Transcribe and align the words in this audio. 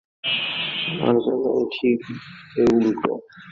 আমার 0.93 1.15
বেলায় 1.25 1.65
ঠিক 1.75 1.99
এর 2.57 2.69
উল্টো। 2.77 3.13